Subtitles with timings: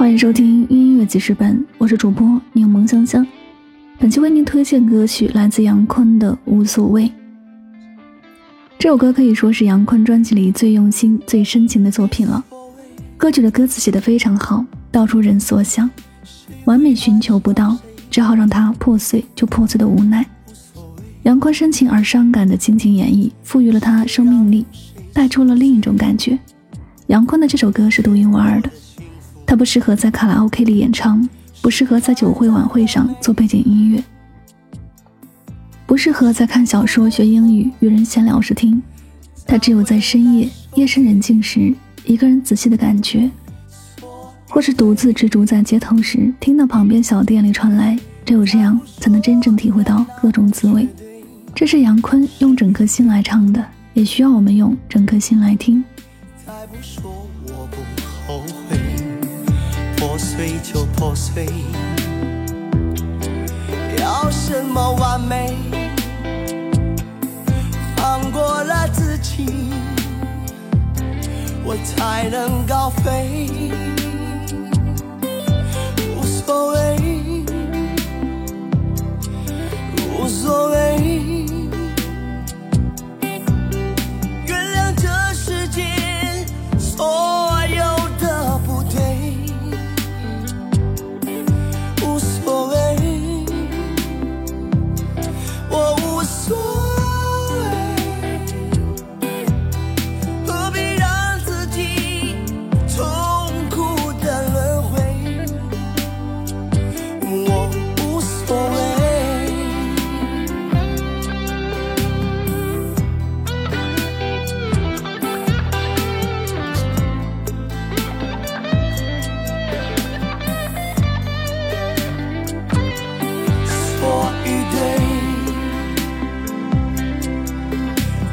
[0.00, 3.24] 欢迎收听音乐记事本，我是主播柠檬香香。
[3.98, 7.04] 本期为您推荐歌曲来自杨坤的《无所谓》。
[8.78, 12.42] 这首歌可以说是杨坤专辑里最用心、最深情的作品了。
[13.18, 15.88] 歌曲的歌词写得非常好，道出人所想，
[16.64, 17.76] 完美寻求不到，
[18.10, 20.24] 只好让它破碎就破碎的无奈。
[21.24, 24.64] 杨坤深情而伤感的倾情演绎，赋予了他生命力，
[25.12, 26.38] 带出了另一种感觉。
[27.08, 28.70] 杨坤的这首歌是独一无二的。
[29.50, 31.28] 它不适合在卡拉 OK 里演唱，
[31.60, 34.00] 不适合在酒会晚会上做背景音乐，
[35.86, 38.80] 不适合在看小说学英语与人闲聊时听。
[39.44, 41.74] 它只有在深夜夜深人静时，
[42.04, 43.28] 一个人仔细的感觉，
[44.48, 47.98] 或是独自执着在街头时，听到旁边小店里传来。
[48.24, 50.86] 只有这样，才能真正体会到各种滋味。
[51.56, 55.82] 这是杨坤用整颗心来唱的，也需要我们用整颗心来听。
[56.46, 57.10] 再不说
[57.48, 57.76] 我不
[58.28, 58.38] 后
[58.68, 58.79] 悔
[60.20, 61.46] 碎就破碎，
[63.98, 65.56] 要什么完美？
[67.96, 69.72] 放过了自己，
[71.64, 73.48] 我才能高飞。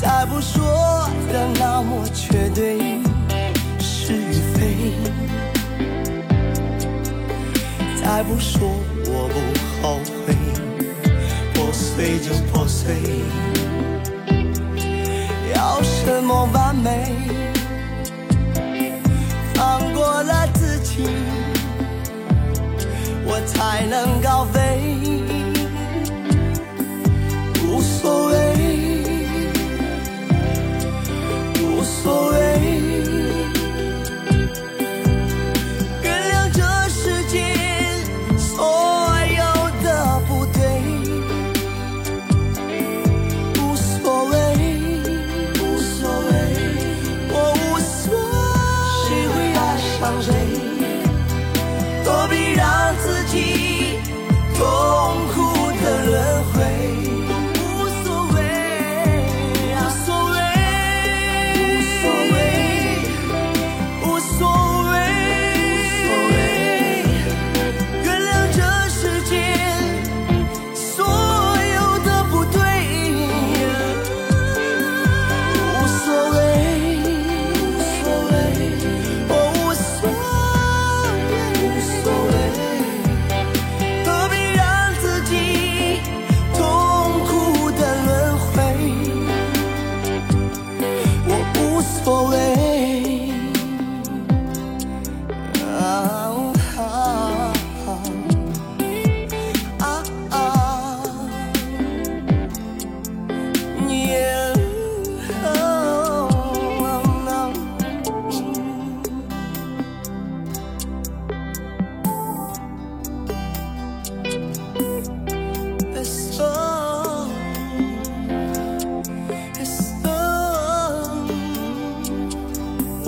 [0.00, 0.62] 再不说
[1.32, 2.78] 的那么绝对
[3.80, 4.92] 是与非
[8.00, 8.68] 再不说
[9.06, 10.38] 我不后悔。
[11.52, 12.94] 破碎就破碎
[15.52, 17.12] 要什么完美
[19.54, 21.04] 放过了自己
[23.26, 24.67] 我才能高飞
[31.78, 32.27] 无所谓。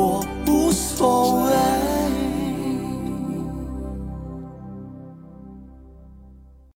[0.00, 0.39] 我